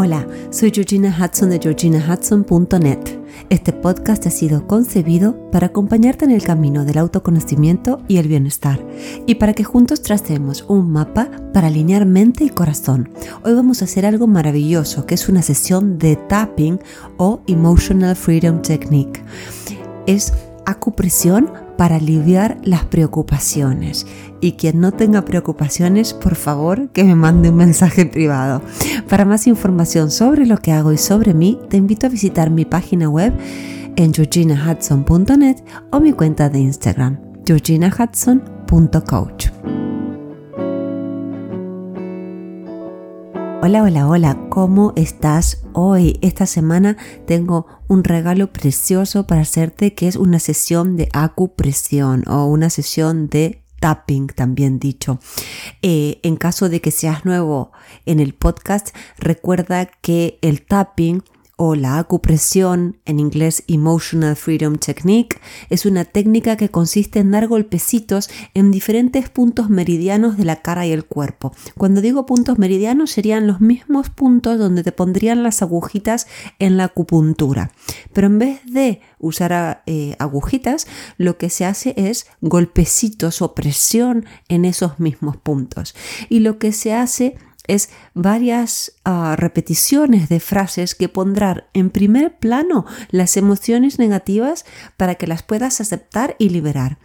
Hola, 0.00 0.28
soy 0.50 0.70
Georgina 0.70 1.08
Hudson 1.08 1.50
de 1.50 1.58
georginahudson.net. 1.58 3.00
Este 3.50 3.72
podcast 3.72 4.28
ha 4.28 4.30
sido 4.30 4.64
concebido 4.68 5.50
para 5.50 5.66
acompañarte 5.66 6.24
en 6.24 6.30
el 6.30 6.44
camino 6.44 6.84
del 6.84 6.98
autoconocimiento 6.98 8.00
y 8.06 8.18
el 8.18 8.28
bienestar 8.28 8.78
y 9.26 9.34
para 9.34 9.54
que 9.54 9.64
juntos 9.64 10.00
tracemos 10.02 10.64
un 10.68 10.92
mapa 10.92 11.28
para 11.52 11.66
alinear 11.66 12.06
mente 12.06 12.44
y 12.44 12.50
corazón. 12.50 13.10
Hoy 13.42 13.54
vamos 13.54 13.82
a 13.82 13.86
hacer 13.86 14.06
algo 14.06 14.28
maravilloso 14.28 15.04
que 15.04 15.16
es 15.16 15.28
una 15.28 15.42
sesión 15.42 15.98
de 15.98 16.14
tapping 16.14 16.78
o 17.16 17.40
Emotional 17.48 18.14
Freedom 18.14 18.62
Technique. 18.62 19.20
Es 20.06 20.32
acupresión 20.64 21.50
para 21.78 21.96
aliviar 21.96 22.58
las 22.64 22.84
preocupaciones. 22.84 24.06
Y 24.40 24.52
quien 24.52 24.80
no 24.80 24.92
tenga 24.92 25.24
preocupaciones, 25.24 26.12
por 26.12 26.34
favor, 26.34 26.90
que 26.90 27.04
me 27.04 27.14
mande 27.14 27.50
un 27.50 27.56
mensaje 27.56 28.04
privado. 28.06 28.60
Para 29.08 29.24
más 29.24 29.46
información 29.46 30.10
sobre 30.10 30.44
lo 30.44 30.58
que 30.58 30.72
hago 30.72 30.92
y 30.92 30.98
sobre 30.98 31.32
mí, 31.32 31.58
te 31.70 31.78
invito 31.78 32.06
a 32.06 32.10
visitar 32.10 32.50
mi 32.50 32.64
página 32.64 33.08
web 33.08 33.32
en 33.94 34.12
georginahudson.net 34.12 35.58
o 35.90 36.00
mi 36.00 36.12
cuenta 36.12 36.50
de 36.50 36.58
Instagram, 36.58 37.20
georginahudson.coach. 37.46 39.47
Hola, 43.60 43.82
hola, 43.82 44.06
hola, 44.06 44.38
¿cómo 44.50 44.92
estás 44.94 45.64
hoy? 45.72 46.16
Esta 46.22 46.46
semana 46.46 46.96
tengo 47.26 47.66
un 47.88 48.04
regalo 48.04 48.52
precioso 48.52 49.26
para 49.26 49.40
hacerte 49.40 49.94
que 49.94 50.06
es 50.06 50.14
una 50.14 50.38
sesión 50.38 50.96
de 50.96 51.08
acupresión 51.12 52.22
o 52.28 52.44
una 52.44 52.70
sesión 52.70 53.28
de 53.28 53.64
tapping 53.80 54.28
también 54.28 54.78
dicho. 54.78 55.18
Eh, 55.82 56.20
en 56.22 56.36
caso 56.36 56.68
de 56.68 56.80
que 56.80 56.92
seas 56.92 57.24
nuevo 57.24 57.72
en 58.06 58.20
el 58.20 58.32
podcast, 58.32 58.94
recuerda 59.18 59.86
que 59.86 60.38
el 60.40 60.64
tapping 60.64 61.24
o 61.60 61.74
la 61.74 61.98
acupresión, 61.98 62.98
en 63.04 63.18
inglés 63.18 63.64
Emotional 63.66 64.36
Freedom 64.36 64.76
Technique, 64.76 65.40
es 65.70 65.86
una 65.86 66.04
técnica 66.04 66.56
que 66.56 66.68
consiste 66.68 67.18
en 67.18 67.32
dar 67.32 67.48
golpecitos 67.48 68.30
en 68.54 68.70
diferentes 68.70 69.28
puntos 69.28 69.68
meridianos 69.68 70.36
de 70.36 70.44
la 70.44 70.62
cara 70.62 70.86
y 70.86 70.92
el 70.92 71.04
cuerpo. 71.04 71.52
Cuando 71.76 72.00
digo 72.00 72.26
puntos 72.26 72.58
meridianos 72.58 73.10
serían 73.10 73.48
los 73.48 73.60
mismos 73.60 74.08
puntos 74.08 74.56
donde 74.56 74.84
te 74.84 74.92
pondrían 74.92 75.42
las 75.42 75.60
agujitas 75.60 76.28
en 76.60 76.76
la 76.76 76.84
acupuntura. 76.84 77.72
Pero 78.12 78.28
en 78.28 78.38
vez 78.38 78.60
de 78.64 79.00
usar 79.18 79.82
eh, 79.86 80.14
agujitas, 80.20 80.86
lo 81.16 81.38
que 81.38 81.50
se 81.50 81.64
hace 81.64 81.92
es 81.96 82.28
golpecitos 82.40 83.42
o 83.42 83.56
presión 83.56 84.26
en 84.48 84.64
esos 84.64 85.00
mismos 85.00 85.36
puntos. 85.36 85.96
Y 86.28 86.38
lo 86.38 86.60
que 86.60 86.70
se 86.70 86.94
hace 86.94 87.34
es 87.68 87.90
varias 88.14 88.94
ah, 89.04 89.36
repeticiones 89.38 90.28
de 90.28 90.40
frases 90.40 90.94
que 90.94 91.08
pondrán 91.08 91.64
en 91.74 91.90
primer 91.90 92.36
plano 92.38 92.84
las 93.10 93.36
emociones 93.36 93.98
negativas 93.98 94.64
para 94.96 95.14
que 95.14 95.28
las 95.28 95.42
puedas 95.42 95.80
aceptar 95.80 96.34
y 96.38 96.48
liberar. 96.48 96.98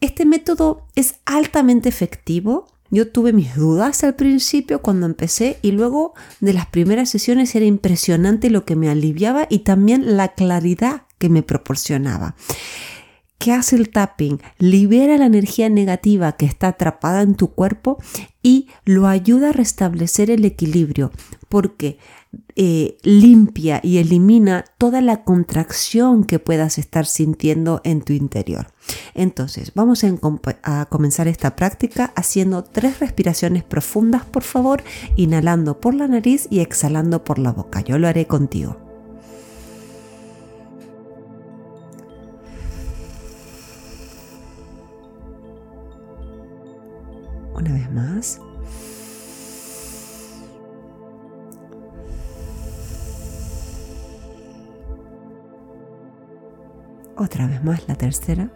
Este 0.00 0.24
método 0.24 0.86
es 0.94 1.16
altamente 1.26 1.88
efectivo. 1.88 2.66
Yo 2.90 3.08
tuve 3.08 3.32
mis 3.32 3.54
dudas 3.54 4.04
al 4.04 4.14
principio 4.14 4.82
cuando 4.82 5.06
empecé 5.06 5.58
y 5.62 5.72
luego 5.72 6.14
de 6.40 6.52
las 6.52 6.66
primeras 6.66 7.08
sesiones 7.10 7.54
era 7.54 7.64
impresionante 7.64 8.50
lo 8.50 8.64
que 8.64 8.76
me 8.76 8.88
aliviaba 8.88 9.46
y 9.48 9.60
también 9.60 10.16
la 10.16 10.28
claridad 10.28 11.02
que 11.18 11.28
me 11.28 11.42
proporcionaba. 11.42 12.34
¿Qué 13.42 13.50
hace 13.50 13.74
el 13.74 13.90
tapping? 13.90 14.40
Libera 14.58 15.18
la 15.18 15.26
energía 15.26 15.68
negativa 15.68 16.30
que 16.30 16.46
está 16.46 16.68
atrapada 16.68 17.22
en 17.22 17.34
tu 17.34 17.48
cuerpo 17.48 17.98
y 18.40 18.68
lo 18.84 19.08
ayuda 19.08 19.48
a 19.48 19.52
restablecer 19.52 20.30
el 20.30 20.44
equilibrio 20.44 21.10
porque 21.48 21.98
eh, 22.54 22.98
limpia 23.02 23.80
y 23.82 23.98
elimina 23.98 24.64
toda 24.78 25.00
la 25.00 25.24
contracción 25.24 26.22
que 26.22 26.38
puedas 26.38 26.78
estar 26.78 27.04
sintiendo 27.04 27.80
en 27.82 28.02
tu 28.02 28.12
interior. 28.12 28.68
Entonces, 29.12 29.72
vamos 29.74 30.04
a 30.04 30.86
comenzar 30.86 31.26
esta 31.26 31.56
práctica 31.56 32.12
haciendo 32.14 32.62
tres 32.62 33.00
respiraciones 33.00 33.64
profundas, 33.64 34.24
por 34.24 34.44
favor, 34.44 34.84
inhalando 35.16 35.80
por 35.80 35.94
la 35.94 36.06
nariz 36.06 36.46
y 36.48 36.60
exhalando 36.60 37.24
por 37.24 37.40
la 37.40 37.50
boca. 37.50 37.80
Yo 37.80 37.98
lo 37.98 38.06
haré 38.06 38.28
contigo. 38.28 38.81
Una 47.62 47.74
vez 47.74 47.92
más. 47.92 48.40
Otra 57.16 57.46
vez 57.46 57.62
más 57.62 57.86
la 57.86 57.94
tercera. 57.94 58.50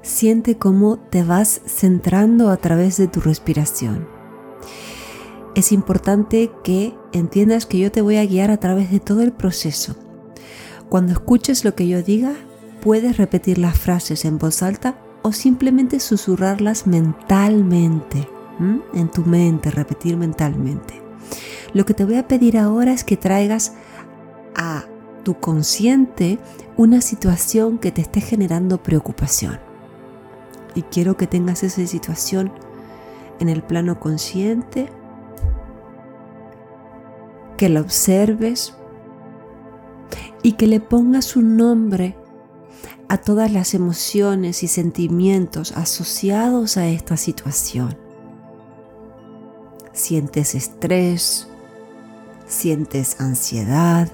Siente 0.00 0.56
cómo 0.56 0.96
te 0.96 1.24
vas 1.24 1.60
centrando 1.66 2.48
a 2.48 2.56
través 2.56 2.96
de 2.96 3.06
tu 3.06 3.20
respiración 3.20 4.17
es 5.58 5.72
importante 5.72 6.52
que 6.62 6.94
entiendas 7.12 7.66
que 7.66 7.80
yo 7.80 7.90
te 7.90 8.00
voy 8.00 8.16
a 8.16 8.24
guiar 8.24 8.52
a 8.52 8.58
través 8.58 8.92
de 8.92 9.00
todo 9.00 9.22
el 9.22 9.32
proceso. 9.32 9.96
Cuando 10.88 11.10
escuches 11.10 11.64
lo 11.64 11.74
que 11.74 11.88
yo 11.88 12.00
diga, 12.00 12.32
puedes 12.80 13.16
repetir 13.16 13.58
las 13.58 13.76
frases 13.76 14.24
en 14.24 14.38
voz 14.38 14.62
alta 14.62 15.00
o 15.22 15.32
simplemente 15.32 15.98
susurrarlas 15.98 16.86
mentalmente, 16.86 18.28
en 18.94 19.10
tu 19.10 19.22
mente, 19.22 19.72
repetir 19.72 20.16
mentalmente. 20.16 21.02
Lo 21.72 21.84
que 21.84 21.92
te 21.92 22.04
voy 22.04 22.14
a 22.14 22.28
pedir 22.28 22.56
ahora 22.56 22.92
es 22.92 23.02
que 23.02 23.16
traigas 23.16 23.72
a 24.54 24.84
tu 25.24 25.40
consciente 25.40 26.38
una 26.76 27.00
situación 27.00 27.78
que 27.78 27.90
te 27.90 28.00
esté 28.00 28.20
generando 28.20 28.80
preocupación. 28.80 29.58
Y 30.76 30.82
quiero 30.82 31.16
que 31.16 31.26
tengas 31.26 31.64
esa 31.64 31.84
situación 31.84 32.52
en 33.40 33.48
el 33.48 33.64
plano 33.64 33.98
consciente 33.98 34.88
que 37.58 37.68
la 37.68 37.80
observes 37.80 38.72
y 40.42 40.52
que 40.52 40.68
le 40.68 40.80
pongas 40.80 41.36
un 41.36 41.56
nombre 41.58 42.16
a 43.08 43.18
todas 43.18 43.52
las 43.52 43.74
emociones 43.74 44.62
y 44.62 44.68
sentimientos 44.68 45.72
asociados 45.72 46.76
a 46.76 46.86
esta 46.86 47.16
situación. 47.16 47.98
Sientes 49.92 50.54
estrés, 50.54 51.48
sientes 52.46 53.20
ansiedad, 53.20 54.08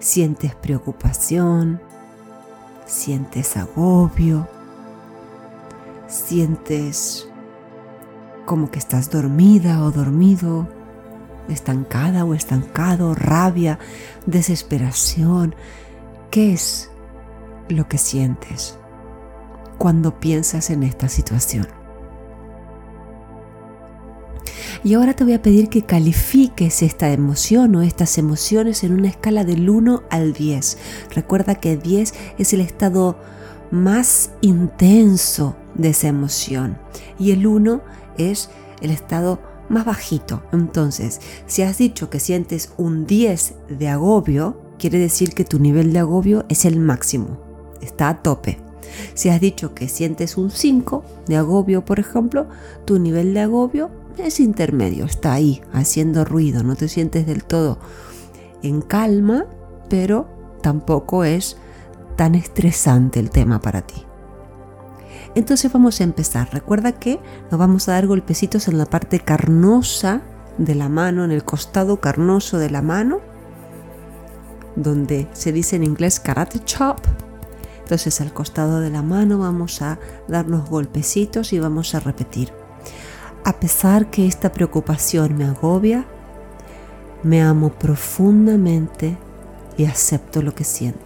sientes 0.00 0.56
preocupación, 0.56 1.80
sientes 2.84 3.56
agobio, 3.56 4.48
sientes 6.08 7.28
como 8.44 8.72
que 8.72 8.80
estás 8.80 9.08
dormida 9.08 9.84
o 9.84 9.92
dormido 9.92 10.66
estancada 11.48 12.24
o 12.24 12.34
estancado, 12.34 13.14
rabia, 13.14 13.78
desesperación. 14.26 15.54
¿Qué 16.30 16.52
es 16.52 16.90
lo 17.68 17.88
que 17.88 17.98
sientes 17.98 18.78
cuando 19.78 20.18
piensas 20.20 20.70
en 20.70 20.82
esta 20.82 21.08
situación? 21.08 21.68
Y 24.84 24.92
ahora 24.92 25.14
te 25.14 25.24
voy 25.24 25.32
a 25.32 25.40
pedir 25.40 25.70
que 25.70 25.82
califiques 25.82 26.82
esta 26.82 27.10
emoción 27.10 27.74
o 27.74 27.82
estas 27.82 28.18
emociones 28.18 28.84
en 28.84 28.92
una 28.92 29.08
escala 29.08 29.42
del 29.42 29.70
1 29.70 30.02
al 30.10 30.34
10. 30.34 30.78
Recuerda 31.14 31.54
que 31.54 31.78
10 31.78 32.12
es 32.36 32.52
el 32.52 32.60
estado 32.60 33.18
más 33.70 34.30
intenso 34.42 35.56
de 35.74 35.88
esa 35.88 36.08
emoción 36.08 36.78
y 37.18 37.30
el 37.30 37.46
1 37.46 37.80
es 38.18 38.50
el 38.82 38.90
estado 38.90 39.40
más 39.74 39.84
bajito. 39.84 40.42
Entonces, 40.52 41.20
si 41.46 41.62
has 41.62 41.76
dicho 41.76 42.08
que 42.08 42.20
sientes 42.20 42.72
un 42.78 43.06
10 43.06 43.54
de 43.68 43.88
agobio, 43.88 44.60
quiere 44.78 44.98
decir 44.98 45.34
que 45.34 45.44
tu 45.44 45.58
nivel 45.58 45.92
de 45.92 45.98
agobio 45.98 46.46
es 46.48 46.64
el 46.64 46.78
máximo, 46.78 47.38
está 47.82 48.08
a 48.08 48.22
tope. 48.22 48.58
Si 49.14 49.28
has 49.28 49.40
dicho 49.40 49.74
que 49.74 49.88
sientes 49.88 50.38
un 50.38 50.50
5 50.50 51.04
de 51.26 51.36
agobio, 51.36 51.84
por 51.84 52.00
ejemplo, 52.00 52.46
tu 52.84 52.98
nivel 52.98 53.34
de 53.34 53.40
agobio 53.40 53.90
es 54.16 54.40
intermedio, 54.40 55.04
está 55.04 55.32
ahí, 55.32 55.60
haciendo 55.72 56.24
ruido, 56.24 56.62
no 56.62 56.76
te 56.76 56.88
sientes 56.88 57.26
del 57.26 57.44
todo 57.44 57.78
en 58.64 58.80
calma, 58.80 59.46
pero 59.88 60.26
tampoco 60.62 61.24
es 61.24 61.56
tan 62.16 62.34
estresante 62.34 63.20
el 63.20 63.30
tema 63.30 63.60
para 63.60 63.82
ti. 63.82 64.06
Entonces 65.34 65.72
vamos 65.72 66.00
a 66.00 66.04
empezar. 66.04 66.48
Recuerda 66.52 66.92
que 66.92 67.20
nos 67.50 67.58
vamos 67.58 67.88
a 67.88 67.92
dar 67.92 68.06
golpecitos 68.06 68.68
en 68.68 68.78
la 68.78 68.86
parte 68.86 69.20
carnosa 69.20 70.22
de 70.58 70.74
la 70.74 70.88
mano, 70.88 71.24
en 71.24 71.32
el 71.32 71.44
costado 71.44 72.00
carnoso 72.00 72.58
de 72.58 72.70
la 72.70 72.82
mano, 72.82 73.20
donde 74.76 75.28
se 75.32 75.52
dice 75.52 75.76
en 75.76 75.84
inglés 75.84 76.20
karate 76.20 76.60
chop. 76.60 76.98
Entonces 77.82 78.20
al 78.20 78.32
costado 78.32 78.80
de 78.80 78.90
la 78.90 79.02
mano 79.02 79.38
vamos 79.38 79.82
a 79.82 79.98
darnos 80.28 80.70
golpecitos 80.70 81.52
y 81.52 81.58
vamos 81.58 81.94
a 81.94 82.00
repetir. 82.00 82.52
A 83.44 83.60
pesar 83.60 84.10
que 84.10 84.26
esta 84.26 84.52
preocupación 84.52 85.36
me 85.36 85.44
agobia, 85.44 86.06
me 87.22 87.42
amo 87.42 87.70
profundamente 87.70 89.18
y 89.76 89.84
acepto 89.84 90.40
lo 90.40 90.54
que 90.54 90.64
siento. 90.64 91.03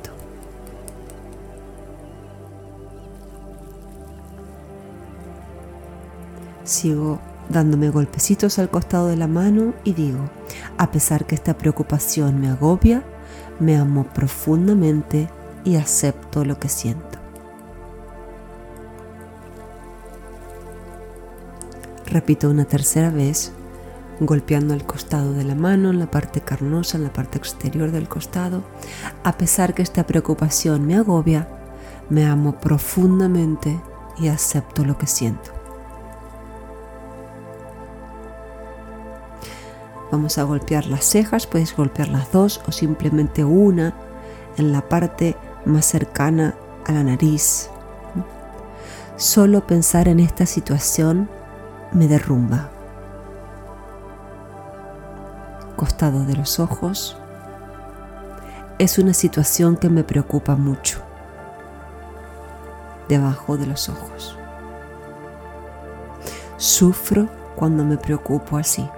Sigo 6.78 7.19
dándome 7.48 7.90
golpecitos 7.90 8.60
al 8.60 8.70
costado 8.70 9.08
de 9.08 9.16
la 9.16 9.26
mano 9.26 9.75
y 9.82 9.94
digo, 9.94 10.30
a 10.76 10.92
pesar 10.92 11.26
que 11.26 11.34
esta 11.34 11.58
preocupación 11.58 12.40
me 12.40 12.50
agobia, 12.50 13.02
me 13.58 13.76
amo 13.76 14.04
profundamente 14.04 15.28
y 15.64 15.75
acepto 15.75 16.44
lo 16.44 16.60
que 16.60 16.69
siento. 16.69 17.19
Repito 22.06 22.48
una 22.48 22.64
tercera 22.64 23.10
vez, 23.10 23.50
golpeando 24.20 24.72
el 24.72 24.84
costado 24.84 25.32
de 25.32 25.42
la 25.42 25.56
mano, 25.56 25.90
en 25.90 25.98
la 25.98 26.08
parte 26.08 26.42
carnosa, 26.42 26.96
en 26.96 27.02
la 27.02 27.12
parte 27.12 27.38
exterior 27.38 27.90
del 27.90 28.08
costado. 28.08 28.62
A 29.24 29.36
pesar 29.36 29.74
que 29.74 29.82
esta 29.82 30.06
preocupación 30.06 30.86
me 30.86 30.94
agobia, 30.94 31.48
me 32.08 32.24
amo 32.24 32.60
profundamente 32.60 33.81
y 34.16 34.28
acepto 34.28 34.84
lo 34.84 34.96
que 34.96 35.08
siento. 35.08 35.57
Vamos 40.10 40.38
a 40.38 40.44
golpear 40.44 40.87
las 40.87 41.05
cejas, 41.05 41.46
puedes 41.46 41.76
golpear 41.76 42.08
las 42.08 42.32
dos 42.32 42.62
o 42.66 42.72
simplemente 42.72 43.44
una 43.44 43.94
en 44.56 44.72
la 44.72 44.88
parte 44.88 45.37
más 45.64 45.84
cercana 45.84 46.55
a 46.87 46.93
la 46.93 47.05
nariz. 47.05 47.70
Solo 49.16 49.66
pensar 49.66 50.08
en 50.08 50.20
esta 50.20 50.46
situación 50.46 51.28
me 51.93 52.08
derrumba. 52.08 52.70
Costado 55.76 56.25
de 56.25 56.37
los 56.37 56.58
ojos. 56.58 57.16
Es 58.78 58.99
una 58.99 59.12
situación 59.12 59.76
que 59.76 59.90
me 59.90 60.05
preocupa 60.05 60.56
mucho. 60.56 61.00
Debajo 63.08 63.56
de 63.56 63.66
los 63.66 63.88
ojos. 63.88 64.37
Sufro 66.56 67.28
cuando 67.56 67.84
me 67.84 67.96
preocupo 67.96 68.56
así. 68.56 68.88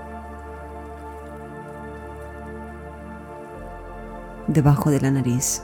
Debajo 4.50 4.90
de 4.90 5.00
la 5.00 5.12
nariz. 5.12 5.62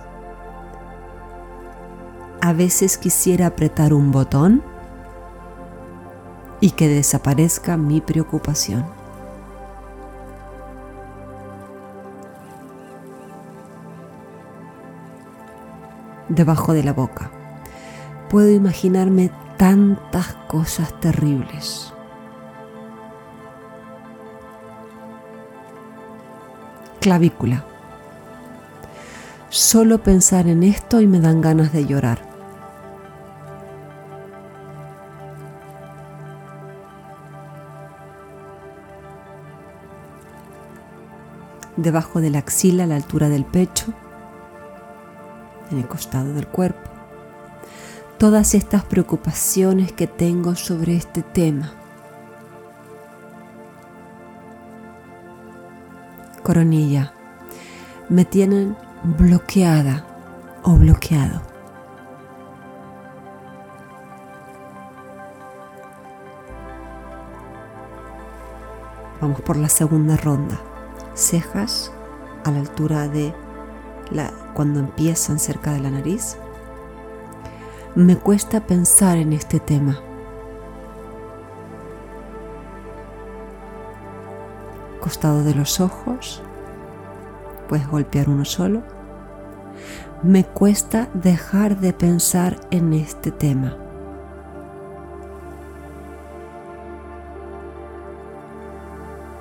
A 2.41 2.53
veces 2.53 2.99
quisiera 2.99 3.49
apretar 3.49 3.93
un 3.93 4.13
botón 4.13 4.63
y 6.61 6.71
que 6.71 6.87
desaparezca 6.87 7.77
mi 7.77 8.01
preocupación. 8.01 8.87
Debajo 16.29 16.73
de 16.73 16.85
la 16.85 16.93
boca. 16.93 17.33
Puedo 18.31 18.53
imaginarme 18.53 19.33
tantas 19.57 20.35
cosas 20.47 20.95
terribles. 21.01 21.93
Clavícula. 27.01 27.76
Solo 29.57 30.03
pensar 30.03 30.49
en 30.49 30.63
esto 30.63 31.01
y 31.01 31.07
me 31.07 31.19
dan 31.19 31.41
ganas 31.41 31.73
de 31.73 31.87
llorar. 31.87 32.19
debajo 41.79 42.21
de 42.21 42.29
la 42.31 42.41
axila 42.41 42.85
a 42.85 42.87
la 42.87 42.97
altura 42.97 43.31
del 43.31 43.47
pecho, 43.47 43.87
en 45.71 45.79
el 45.79 45.89
costado 45.89 46.35
del 46.35 46.47
cuerpo. 46.47 46.91
Todas 48.19 48.55
estas 48.55 48.85
preocupaciones 48.85 49.93
que 49.93 50.07
tengo 50.07 50.55
sobre 50.55 50.97
este 50.97 51.23
tema. 51.23 51.73
Coronilla, 56.43 57.15
me 58.11 58.25
tienen 58.27 58.77
bloqueada 59.03 60.07
o 60.63 60.75
bloqueado. 60.75 61.41
Vamos 69.21 69.41
por 69.41 69.57
la 69.57 69.69
segunda 69.69 70.17
ronda 70.17 70.61
cejas 71.17 71.91
a 72.45 72.51
la 72.51 72.61
altura 72.61 73.09
de 73.09 73.35
la, 74.11 74.31
cuando 74.55 74.81
empiezan 74.81 75.39
cerca 75.39 75.73
de 75.73 75.81
la 75.81 75.91
nariz. 75.91 76.37
Me 77.95 78.17
cuesta 78.17 78.61
pensar 78.61 79.17
en 79.17 79.33
este 79.33 79.59
tema. 79.59 79.99
Costado 85.01 85.43
de 85.43 85.55
los 85.55 85.81
ojos, 85.81 86.43
puedes 87.67 87.89
golpear 87.89 88.29
uno 88.29 88.45
solo. 88.45 88.83
Me 90.23 90.45
cuesta 90.45 91.09
dejar 91.15 91.79
de 91.79 91.93
pensar 91.93 92.57
en 92.71 92.93
este 92.93 93.31
tema. 93.31 93.77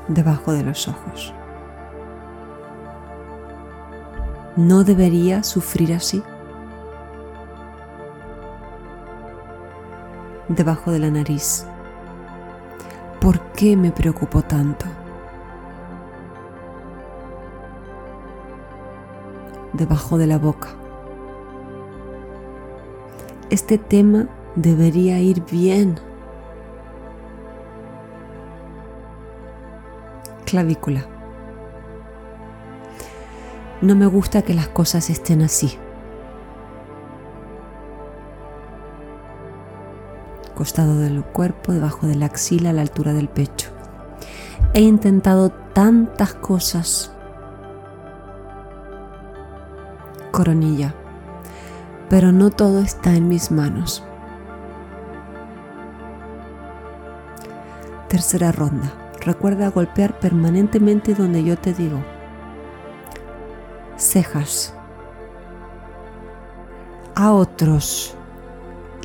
Debajo 0.07 0.53
de 0.53 0.63
los 0.63 0.87
ojos. 0.87 1.33
no 4.55 4.83
debería 4.83 5.43
sufrir 5.43 5.93
así. 5.93 6.23
Debajo 10.47 10.91
de 10.91 10.99
la 10.99 11.09
nariz. 11.09 11.65
¿Por 13.19 13.39
qué 13.53 13.75
me 13.75 13.91
preocupo 13.91 14.41
tanto? 14.43 14.85
Debajo 19.77 20.17
de 20.17 20.25
la 20.25 20.37
boca. 20.37 20.69
Este 23.49 23.77
tema 23.77 24.29
debería 24.55 25.19
ir 25.19 25.43
bien. 25.51 25.99
Clavícula. 30.45 31.05
No 33.81 33.95
me 33.95 34.05
gusta 34.05 34.43
que 34.43 34.53
las 34.53 34.69
cosas 34.69 35.09
estén 35.09 35.41
así. 35.41 35.77
Costado 40.55 40.99
del 40.99 41.21
cuerpo, 41.25 41.73
debajo 41.73 42.07
de 42.07 42.15
la 42.15 42.27
axila, 42.27 42.69
a 42.69 42.73
la 42.73 42.81
altura 42.81 43.11
del 43.11 43.27
pecho. 43.27 43.71
He 44.73 44.79
intentado 44.79 45.49
tantas 45.49 46.33
cosas. 46.33 47.14
Coronilla. 50.35 50.93
Pero 52.09 52.31
no 52.31 52.49
todo 52.49 52.81
está 52.81 53.15
en 53.15 53.29
mis 53.29 53.51
manos. 53.51 54.03
Tercera 58.09 58.51
ronda. 58.51 58.91
Recuerda 59.21 59.69
golpear 59.69 60.19
permanentemente 60.19 61.15
donde 61.15 61.43
yo 61.43 61.57
te 61.57 61.73
digo 61.73 62.03
cejas. 63.97 64.73
¿A 67.15 67.31
otros 67.31 68.15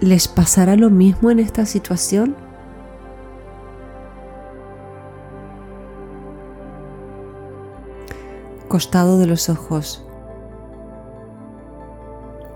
les 0.00 0.26
pasará 0.26 0.76
lo 0.76 0.90
mismo 0.90 1.30
en 1.30 1.38
esta 1.38 1.64
situación? 1.64 2.34
Costado 8.68 9.18
de 9.18 9.26
los 9.26 9.48
ojos. 9.48 10.09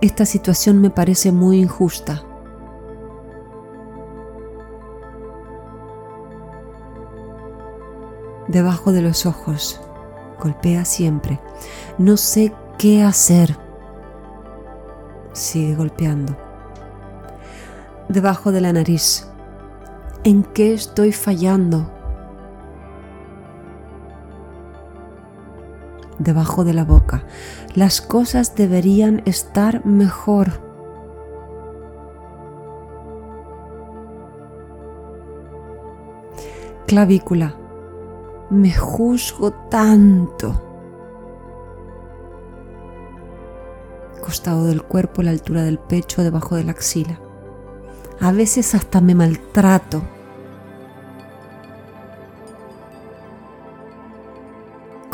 Esta 0.05 0.27
situación 0.27 0.83
me 0.83 0.91
parece 0.91 1.33
muy 1.33 1.63
injusta. 1.63 2.23
Debajo 8.47 8.93
de 8.93 9.01
los 9.01 9.25
ojos 9.25 9.81
golpea 10.39 10.85
siempre. 10.85 11.41
No 11.97 12.19
sé 12.19 12.53
qué 12.77 13.03
hacer. 13.03 13.57
Sigue 15.33 15.75
golpeando. 15.75 16.37
Debajo 18.11 18.53
de 18.53 18.61
la 18.61 18.75
nariz. 18.75 19.27
¿En 20.23 20.43
qué 20.43 20.75
estoy 20.75 21.13
fallando? 21.13 21.91
debajo 26.25 26.65
de 26.65 26.75
la 26.75 26.85
boca. 26.85 27.25
Las 27.75 28.01
cosas 28.01 28.55
deberían 28.55 29.23
estar 29.27 29.85
mejor. 29.87 30.61
Clavícula. 36.87 37.57
Me 38.51 38.73
juzgo 38.73 39.53
tanto. 39.71 40.61
Costado 44.21 44.67
del 44.67 44.83
cuerpo, 44.83 45.23
la 45.23 45.31
altura 45.31 45.63
del 45.63 45.79
pecho, 45.79 46.23
debajo 46.23 46.57
de 46.57 46.65
la 46.65 46.73
axila. 46.73 47.21
A 48.21 48.33
veces 48.33 48.75
hasta 48.75 49.01
me 49.01 49.15
maltrato. 49.15 50.03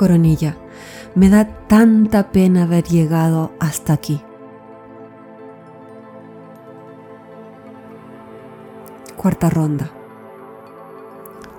Coronilla. 0.00 0.56
Me 1.14 1.28
da 1.28 1.44
tanta 1.44 2.32
pena 2.32 2.62
haber 2.62 2.84
llegado 2.84 3.52
hasta 3.60 3.92
aquí. 3.92 4.22
Cuarta 9.18 9.50
ronda. 9.50 9.90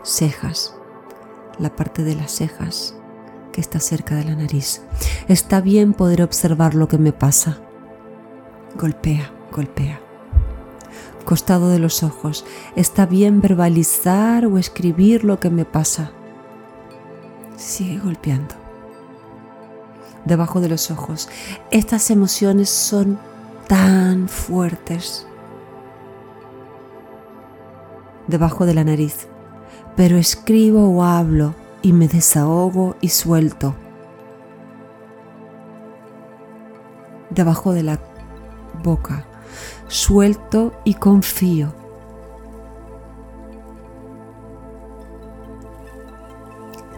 Cejas. 0.01 0.75
La 1.59 1.75
parte 1.75 2.03
de 2.03 2.15
las 2.15 2.31
cejas 2.31 2.95
que 3.51 3.61
está 3.61 3.79
cerca 3.79 4.15
de 4.15 4.23
la 4.23 4.35
nariz. 4.35 4.81
Está 5.27 5.61
bien 5.61 5.93
poder 5.93 6.23
observar 6.23 6.73
lo 6.73 6.87
que 6.87 6.97
me 6.97 7.13
pasa. 7.13 7.59
Golpea, 8.75 9.31
golpea. 9.51 9.99
Costado 11.25 11.69
de 11.69 11.77
los 11.77 12.01
ojos. 12.01 12.43
Está 12.75 13.05
bien 13.05 13.39
verbalizar 13.39 14.47
o 14.47 14.57
escribir 14.57 15.25
lo 15.25 15.39
que 15.39 15.51
me 15.51 15.63
pasa. 15.63 16.13
Sigue 17.61 17.99
golpeando. 17.99 18.55
Debajo 20.25 20.61
de 20.61 20.69
los 20.69 20.89
ojos. 20.89 21.29
Estas 21.69 22.09
emociones 22.09 22.71
son 22.71 23.19
tan 23.67 24.27
fuertes 24.27 25.27
debajo 28.25 28.65
de 28.65 28.73
la 28.73 28.83
nariz, 28.83 29.27
pero 29.95 30.17
escribo 30.17 30.89
o 30.89 31.03
hablo 31.03 31.53
y 31.83 31.93
me 31.93 32.07
desahogo 32.07 32.95
y 32.99 33.09
suelto. 33.09 33.75
Debajo 37.29 37.73
de 37.73 37.83
la 37.83 37.99
boca, 38.83 39.25
suelto 39.87 40.73
y 40.83 40.95
confío. 40.95 41.80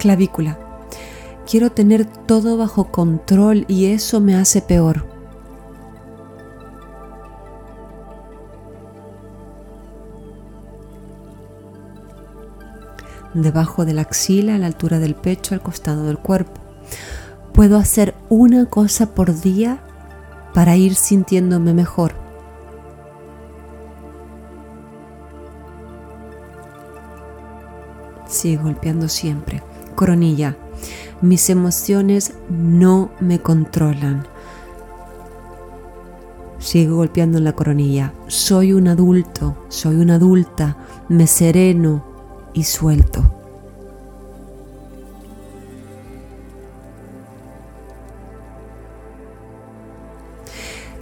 Clavícula. 0.03 0.59
Quiero 1.49 1.71
tener 1.71 2.05
todo 2.05 2.57
bajo 2.57 2.91
control 2.91 3.63
y 3.69 3.85
eso 3.85 4.19
me 4.19 4.35
hace 4.35 4.61
peor. 4.61 5.05
debajo 13.33 13.85
de 13.85 13.93
la 13.93 14.01
axila, 14.01 14.55
a 14.55 14.57
la 14.57 14.67
altura 14.67 14.99
del 14.99 15.15
pecho, 15.15 15.55
al 15.55 15.61
costado 15.61 16.05
del 16.05 16.17
cuerpo. 16.17 16.59
Puedo 17.53 17.77
hacer 17.77 18.13
una 18.27 18.65
cosa 18.65 19.15
por 19.15 19.39
día 19.39 19.79
para 20.53 20.75
ir 20.75 20.95
sintiéndome 20.95 21.73
mejor. 21.73 22.13
Sigo 28.33 28.63
golpeando 28.63 29.07
siempre. 29.07 29.61
Coronilla. 29.95 30.57
Mis 31.21 31.49
emociones 31.49 32.33
no 32.49 33.11
me 33.19 33.39
controlan. 33.39 34.27
Sigo 36.59 36.97
golpeando 36.97 37.37
en 37.37 37.43
la 37.43 37.53
coronilla. 37.53 38.13
Soy 38.27 38.73
un 38.73 38.87
adulto, 38.87 39.57
soy 39.67 39.95
una 39.95 40.15
adulta, 40.15 40.77
me 41.09 41.27
sereno, 41.27 42.13
y 42.53 42.63
suelto. 42.63 43.23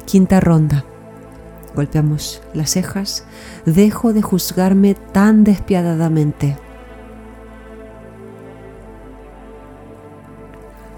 Quinta 0.05 0.39
ronda. 0.39 0.83
Golpeamos 1.75 2.41
las 2.53 2.71
cejas. 2.71 3.25
Dejo 3.65 4.11
de 4.13 4.21
juzgarme 4.21 4.95
tan 4.95 5.43
despiadadamente. 5.43 6.57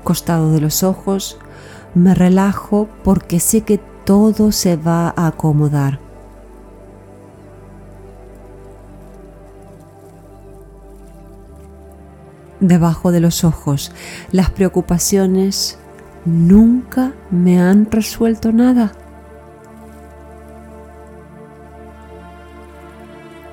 Costado 0.03 0.51
de 0.51 0.61
los 0.61 0.83
ojos. 0.83 1.37
Me 1.95 2.13
relajo 2.15 2.87
porque 3.03 3.39
sé 3.39 3.61
que 3.61 3.79
todo 4.05 4.51
se 4.51 4.75
va 4.75 5.13
a 5.15 5.27
acomodar. 5.27 5.99
debajo 12.67 13.11
de 13.11 13.19
los 13.19 13.43
ojos. 13.43 13.91
Las 14.31 14.49
preocupaciones 14.49 15.77
nunca 16.25 17.13
me 17.29 17.59
han 17.61 17.89
resuelto 17.91 18.51
nada. 18.51 18.93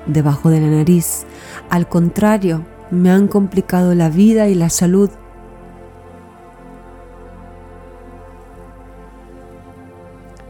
Debajo 0.07 0.49
de 0.49 0.59
la 0.59 0.67
nariz, 0.67 1.25
al 1.69 1.87
contrario, 1.87 2.65
me 2.89 3.11
han 3.11 3.27
complicado 3.27 3.93
la 3.95 4.09
vida 4.09 4.47
y 4.47 4.55
la 4.55 4.69
salud. 4.69 5.09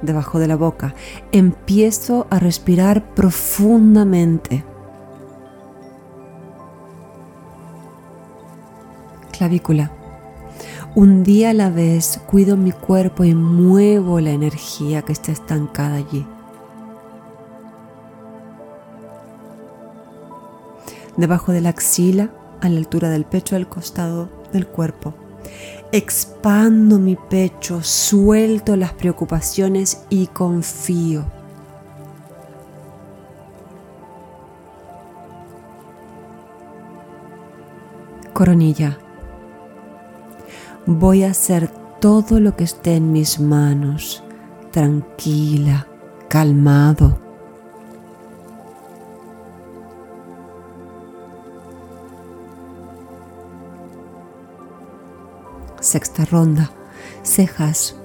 Debajo 0.02 0.40
de 0.40 0.48
la 0.48 0.56
boca, 0.56 0.96
empiezo 1.32 2.28
a 2.30 2.40
respirar 2.40 3.14
profundamente. 3.14 4.66
clavícula. 9.42 9.92
Un 10.94 11.24
día 11.24 11.50
a 11.50 11.54
la 11.56 11.72
vez 11.72 12.20
cuido 12.28 12.58
mi 12.58 12.72
cuerpo 12.72 13.24
y 13.24 13.34
muevo 13.34 14.20
la 14.20 14.30
energía 14.30 15.02
que 15.02 15.14
está 15.14 15.32
estancada 15.32 15.96
allí. 15.96 16.28
Debajo 21.18 21.52
de 21.52 21.62
la 21.62 21.70
axila, 21.70 22.30
a 22.62 22.70
la 22.70 22.78
altura 22.78 23.10
del 23.10 23.26
pecho, 23.26 23.56
al 23.56 23.68
costado 23.68 24.30
del 24.54 24.68
cuerpo. 24.68 25.16
Expando 25.92 27.00
mi 27.00 27.16
pecho, 27.16 27.84
suelto 27.84 28.76
las 28.76 28.94
preocupaciones 28.94 30.06
y 30.10 30.28
confío. 30.28 31.26
Coronilla 38.34 38.98
voy 40.86 41.24
a 41.24 41.32
hacer 41.32 41.70
todo 42.00 42.40
lo 42.40 42.56
que 42.56 42.64
esté 42.64 42.96
en 42.96 43.12
mis 43.12 43.40
manos, 43.40 44.24
tranquila, 44.72 45.88
calmado. 46.28 47.31
Sexta 55.92 56.24
ronda, 56.24 56.72
cejas. 57.22 57.98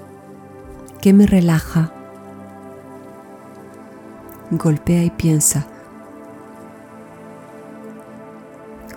¿Qué 0.99 1.13
me 1.13 1.25
relaja? 1.25 1.93
Golpea 4.51 5.05
y 5.05 5.09
piensa. 5.09 5.65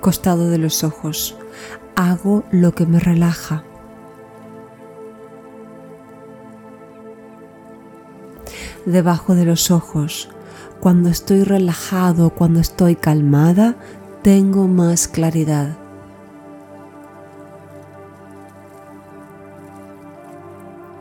Costado 0.01 0.51
de 0.51 0.59
los 0.59 0.83
ojos. 0.83 1.39
Hago 1.95 2.43
lo 2.51 2.75
que 2.75 2.85
me 2.85 2.99
relaja. 2.99 3.63
debajo 8.87 9.37
de 9.37 9.45
los 9.45 9.71
ojos. 9.71 10.31
Cuando 10.81 11.11
estoy 11.11 11.45
relajado, 11.45 12.31
cuando 12.31 12.59
estoy 12.59 12.97
calmada, 12.97 13.77
tengo 14.23 14.67
más 14.67 15.07
claridad. 15.07 15.77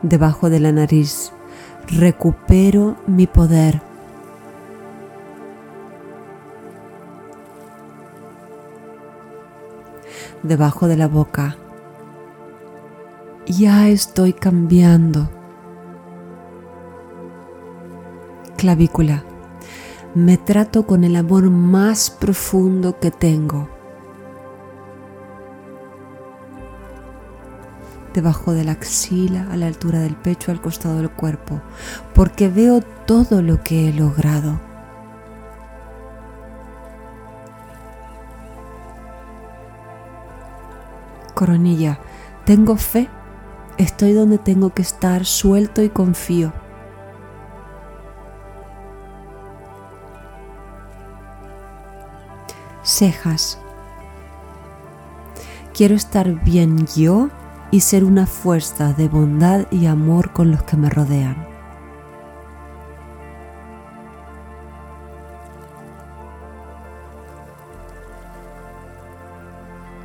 Debajo 0.02 0.50
de 0.50 0.60
la 0.60 0.72
nariz, 0.72 1.32
recupero 1.86 2.96
mi 3.06 3.26
poder. 3.26 3.82
Debajo 10.42 10.88
de 10.88 10.96
la 10.96 11.06
boca, 11.06 11.56
ya 13.46 13.88
estoy 13.88 14.32
cambiando. 14.32 15.28
clavícula. 18.60 19.24
Me 20.14 20.36
trato 20.36 20.86
con 20.86 21.02
el 21.02 21.16
amor 21.16 21.48
más 21.48 22.10
profundo 22.10 23.00
que 23.00 23.10
tengo. 23.10 23.79
Debajo 28.14 28.52
de 28.52 28.64
la 28.64 28.72
axila, 28.72 29.46
a 29.52 29.56
la 29.56 29.66
altura 29.66 30.00
del 30.00 30.16
pecho, 30.16 30.50
al 30.50 30.60
costado 30.60 30.96
del 30.96 31.10
cuerpo, 31.10 31.60
porque 32.14 32.48
veo 32.48 32.80
todo 32.80 33.40
lo 33.40 33.62
que 33.62 33.88
he 33.88 33.92
logrado. 33.92 34.60
Coronilla, 41.34 42.00
tengo 42.44 42.76
fe, 42.76 43.08
estoy 43.78 44.12
donde 44.12 44.38
tengo 44.38 44.70
que 44.70 44.82
estar, 44.82 45.24
suelto 45.24 45.82
y 45.82 45.88
confío. 45.88 46.52
Cejas, 52.82 53.58
quiero 55.72 55.94
estar 55.94 56.42
bien 56.44 56.86
yo 56.94 57.30
y 57.70 57.80
ser 57.80 58.04
una 58.04 58.26
fuerza 58.26 58.92
de 58.92 59.08
bondad 59.08 59.66
y 59.70 59.86
amor 59.86 60.32
con 60.32 60.50
los 60.50 60.62
que 60.64 60.76
me 60.76 60.90
rodean. 60.90 61.46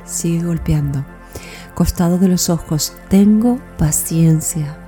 Sigue 0.04 0.44
golpeando. 0.44 1.04
Costado 1.74 2.18
de 2.18 2.28
los 2.28 2.48
ojos, 2.48 2.94
tengo 3.08 3.58
paciencia. 3.76 4.78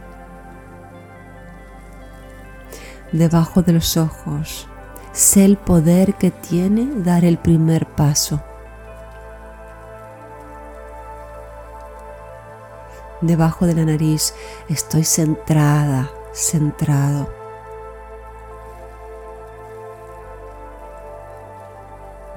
Debajo 3.12 3.62
de 3.62 3.72
los 3.72 3.96
ojos, 3.96 4.68
sé 5.12 5.44
el 5.44 5.56
poder 5.56 6.14
que 6.14 6.30
tiene 6.30 7.02
dar 7.02 7.24
el 7.24 7.38
primer 7.38 7.86
paso. 7.86 8.42
Debajo 13.20 13.66
de 13.66 13.74
la 13.74 13.84
nariz, 13.84 14.34
estoy 14.68 15.04
centrada, 15.04 16.10
centrado. 16.32 17.38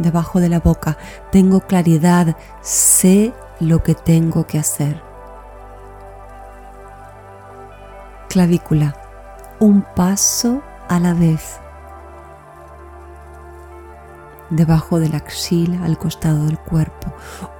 debajo 0.01 0.39
de 0.39 0.50
la 0.50 0.59
boca. 0.59 0.97
Tengo 1.31 1.61
claridad, 1.61 2.35
sé 2.61 3.33
lo 3.59 3.83
que 3.83 3.95
tengo 3.95 4.45
que 4.45 4.59
hacer. 4.59 5.01
Clavícula, 8.29 8.95
un 9.59 9.83
paso 9.95 10.61
a 10.89 11.00
la 11.00 11.13
vez. 11.13 11.59
Debajo 14.50 15.00
de 15.00 15.09
la 15.09 15.17
axila, 15.17 15.85
al 15.85 15.97
costado 15.97 16.45
del 16.45 16.59
cuerpo, 16.59 17.13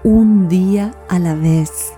un 0.04 0.50
día 0.50 0.94
a 1.10 1.20
la 1.20 1.36
vez 1.36 1.94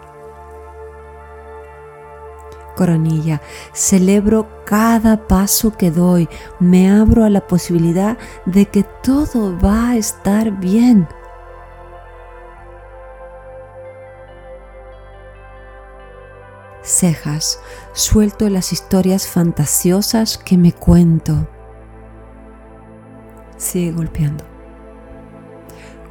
coronilla. 2.73 3.41
Celebro 3.73 4.47
cada 4.65 5.27
paso 5.27 5.75
que 5.77 5.91
doy. 5.91 6.29
Me 6.59 6.89
abro 6.89 7.23
a 7.23 7.29
la 7.29 7.47
posibilidad 7.47 8.17
de 8.45 8.65
que 8.65 8.83
todo 9.03 9.57
va 9.59 9.89
a 9.89 9.95
estar 9.97 10.51
bien. 10.59 11.07
Cejas. 16.83 17.59
Suelto 17.93 18.49
las 18.49 18.73
historias 18.73 19.27
fantasiosas 19.27 20.37
que 20.37 20.57
me 20.57 20.73
cuento. 20.73 21.47
Sigue 23.57 23.93
golpeando. 23.93 24.43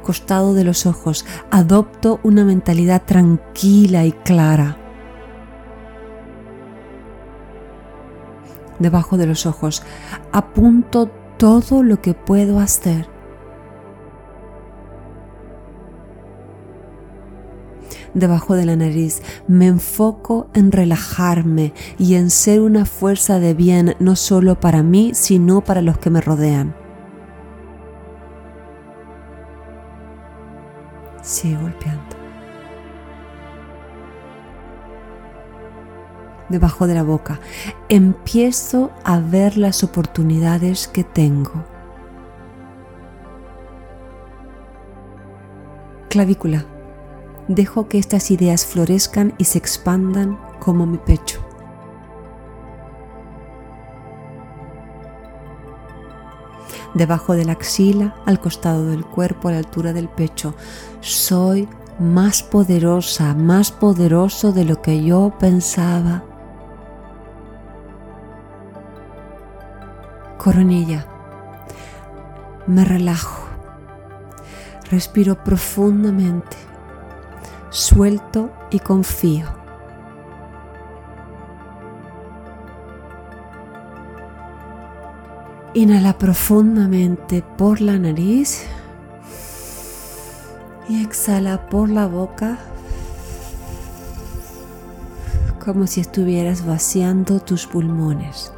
Costado 0.01 0.53
de 0.53 0.63
los 0.63 0.85
ojos. 0.85 1.25
Adopto 1.51 2.19
una 2.23 2.43
mentalidad 2.43 3.03
tranquila 3.05 4.05
y 4.05 4.11
clara. 4.11 4.82
Debajo 8.83 9.17
de 9.17 9.25
los 9.25 9.47
ojos. 9.47 9.81
Apunto 10.31 11.09
todo 11.37 11.81
lo 11.81 11.99
que 12.01 12.13
puedo 12.13 12.59
hacer. 12.59 13.07
Debajo 18.13 18.53
de 18.53 18.65
la 18.65 18.75
nariz 18.75 19.23
me 19.47 19.65
enfoco 19.65 20.47
en 20.53 20.71
relajarme 20.71 21.73
y 21.97 22.13
en 22.13 22.29
ser 22.29 22.61
una 22.61 22.85
fuerza 22.85 23.39
de 23.39 23.55
bien 23.55 23.95
no 23.99 24.15
solo 24.15 24.59
para 24.59 24.83
mí, 24.83 25.11
sino 25.15 25.61
para 25.63 25.81
los 25.81 25.97
que 25.97 26.11
me 26.11 26.21
rodean. 26.21 26.75
Sigue 31.23 31.57
golpeando. 31.57 32.02
Debajo 36.49 36.87
de 36.87 36.95
la 36.95 37.03
boca. 37.03 37.39
Empiezo 37.89 38.91
a 39.03 39.19
ver 39.19 39.57
las 39.57 39.83
oportunidades 39.83 40.87
que 40.87 41.03
tengo. 41.03 41.63
Clavícula. 46.09 46.65
Dejo 47.47 47.87
que 47.87 47.97
estas 47.97 48.31
ideas 48.31 48.65
florezcan 48.65 49.33
y 49.37 49.45
se 49.45 49.57
expandan 49.57 50.39
como 50.59 50.85
mi 50.85 50.97
pecho. 50.97 51.39
Debajo 56.93 57.33
de 57.33 57.45
la 57.45 57.53
axila, 57.53 58.15
al 58.25 58.39
costado 58.39 58.85
del 58.85 59.03
cuerpo, 59.03 59.47
a 59.47 59.53
la 59.53 59.57
altura 59.57 59.93
del 59.93 60.07
pecho. 60.07 60.53
Soy 61.01 61.67
más 61.99 62.43
poderosa, 62.43 63.33
más 63.33 63.71
poderoso 63.71 64.51
de 64.51 64.65
lo 64.65 64.81
que 64.81 65.03
yo 65.03 65.33
pensaba. 65.39 66.23
Coronilla. 70.43 71.05
Me 72.67 72.83
relajo. 72.83 73.47
Respiro 74.91 75.41
profundamente. 75.41 76.57
Suelto 77.69 78.51
y 78.69 78.79
confío. 78.79 79.47
Inhala 85.73 86.17
profundamente 86.17 87.41
por 87.41 87.81
la 87.81 87.97
nariz 87.97 88.63
y 90.87 91.01
exhala 91.03 91.67
por 91.69 91.89
la 91.89 92.05
boca 92.05 92.59
como 95.63 95.87
si 95.87 96.01
estuvieras 96.01 96.63
vaciando 96.65 97.39
tus 97.39 97.65
pulmones. 97.65 98.52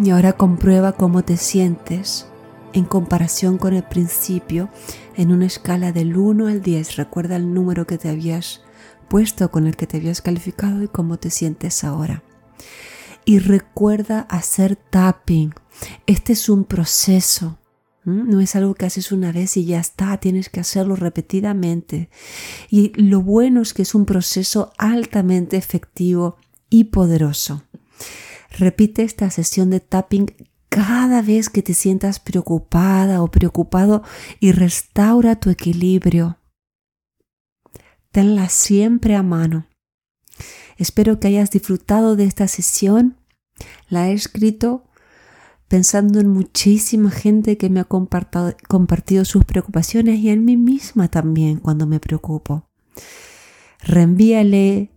Y 0.00 0.10
ahora 0.10 0.32
comprueba 0.34 0.92
cómo 0.92 1.22
te 1.22 1.36
sientes 1.36 2.26
en 2.72 2.84
comparación 2.84 3.58
con 3.58 3.74
el 3.74 3.82
principio 3.82 4.70
en 5.16 5.32
una 5.32 5.46
escala 5.46 5.92
del 5.92 6.16
1 6.16 6.46
al 6.46 6.62
10. 6.62 6.96
Recuerda 6.96 7.36
el 7.36 7.52
número 7.52 7.86
que 7.86 7.98
te 7.98 8.08
habías 8.08 8.62
puesto, 9.08 9.50
con 9.50 9.66
el 9.66 9.76
que 9.76 9.86
te 9.86 9.98
habías 9.98 10.22
calificado 10.22 10.82
y 10.82 10.88
cómo 10.88 11.18
te 11.18 11.28
sientes 11.28 11.84
ahora. 11.84 12.22
Y 13.26 13.38
recuerda 13.38 14.20
hacer 14.20 14.76
tapping. 14.76 15.54
Este 16.06 16.32
es 16.32 16.48
un 16.48 16.64
proceso. 16.64 17.58
No 18.04 18.40
es 18.40 18.56
algo 18.56 18.74
que 18.74 18.86
haces 18.86 19.12
una 19.12 19.30
vez 19.30 19.56
y 19.56 19.64
ya 19.66 19.78
está, 19.78 20.16
tienes 20.16 20.48
que 20.48 20.60
hacerlo 20.60 20.96
repetidamente. 20.96 22.08
Y 22.68 22.92
lo 23.00 23.20
bueno 23.20 23.60
es 23.60 23.74
que 23.74 23.82
es 23.82 23.94
un 23.94 24.06
proceso 24.06 24.72
altamente 24.78 25.56
efectivo 25.56 26.36
y 26.68 26.84
poderoso. 26.84 27.62
Repite 28.58 29.02
esta 29.02 29.30
sesión 29.30 29.70
de 29.70 29.80
tapping 29.80 30.26
cada 30.68 31.22
vez 31.22 31.50
que 31.50 31.62
te 31.62 31.74
sientas 31.74 32.20
preocupada 32.20 33.22
o 33.22 33.30
preocupado 33.30 34.02
y 34.40 34.52
restaura 34.52 35.36
tu 35.36 35.50
equilibrio. 35.50 36.38
Tenla 38.10 38.48
siempre 38.48 39.16
a 39.16 39.22
mano. 39.22 39.66
Espero 40.76 41.20
que 41.20 41.28
hayas 41.28 41.50
disfrutado 41.50 42.16
de 42.16 42.24
esta 42.24 42.48
sesión. 42.48 43.16
La 43.88 44.08
he 44.08 44.12
escrito 44.12 44.84
pensando 45.68 46.20
en 46.20 46.28
muchísima 46.28 47.10
gente 47.10 47.56
que 47.56 47.70
me 47.70 47.80
ha 47.80 47.84
compartido, 47.84 49.24
sus 49.24 49.44
preocupaciones 49.46 50.18
y 50.20 50.28
en 50.28 50.44
mí 50.44 50.58
misma 50.58 51.08
también 51.08 51.58
cuando 51.58 51.86
me 51.86 52.00
preocupo. 52.00 52.68
Reenvíale 53.80 54.91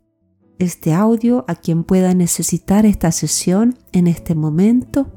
este 0.59 0.93
audio 0.93 1.45
a 1.47 1.55
quien 1.55 1.83
pueda 1.83 2.13
necesitar 2.13 2.85
esta 2.85 3.11
sesión 3.11 3.77
en 3.91 4.07
este 4.07 4.35
momento 4.35 5.11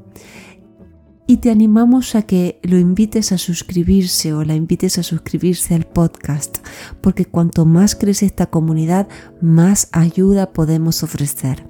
y 1.29 1.37
te 1.37 1.51
animamos 1.51 2.15
a 2.15 2.23
que 2.23 2.59
lo 2.63 2.79
invites 2.79 3.31
a 3.31 3.37
suscribirse 3.37 4.33
o 4.33 4.43
la 4.43 4.55
invites 4.55 4.97
a 4.97 5.03
suscribirse 5.03 5.75
al 5.75 5.85
podcast, 5.85 6.57
porque 7.01 7.25
cuanto 7.25 7.65
más 7.65 7.93
crece 7.95 8.25
esta 8.25 8.47
comunidad, 8.47 9.07
más 9.39 9.89
ayuda 9.91 10.53
podemos 10.53 11.03
ofrecer. 11.03 11.68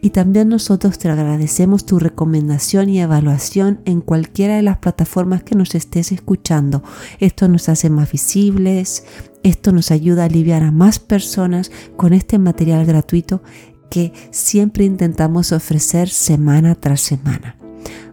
Y 0.00 0.10
también 0.10 0.48
nosotros 0.48 0.98
te 0.98 1.08
agradecemos 1.08 1.86
tu 1.86 1.98
recomendación 1.98 2.88
y 2.88 3.00
evaluación 3.00 3.80
en 3.84 4.00
cualquiera 4.00 4.56
de 4.56 4.62
las 4.62 4.78
plataformas 4.78 5.42
que 5.42 5.54
nos 5.54 5.74
estés 5.74 6.12
escuchando. 6.12 6.82
Esto 7.20 7.48
nos 7.48 7.68
hace 7.68 7.90
más 7.90 8.12
visibles, 8.12 9.04
esto 9.42 9.72
nos 9.72 9.90
ayuda 9.90 10.22
a 10.22 10.26
aliviar 10.26 10.62
a 10.62 10.70
más 10.70 10.98
personas 10.98 11.70
con 11.96 12.12
este 12.12 12.38
material 12.38 12.86
gratuito 12.86 13.42
que 13.90 14.12
siempre 14.30 14.84
intentamos 14.84 15.52
ofrecer 15.52 16.08
semana 16.08 16.74
tras 16.74 17.00
semana. 17.00 17.56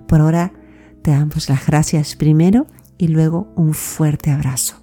Por 0.07 0.21
ahora 0.21 0.53
te 1.01 1.11
damos 1.11 1.49
las 1.49 1.65
gracias 1.65 2.15
primero 2.15 2.67
y 2.97 3.07
luego 3.07 3.51
un 3.55 3.73
fuerte 3.73 4.29
abrazo. 4.29 4.81